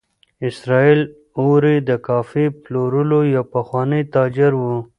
[0.49, 1.01] اسراییل
[1.39, 4.63] اوري د کافي پلورلو یو پخوانی تاجر و.